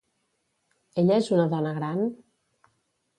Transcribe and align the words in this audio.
Ella 1.01 1.17
és 1.23 1.29
una 1.37 1.45
dona 1.51 1.73
gran? 1.75 2.01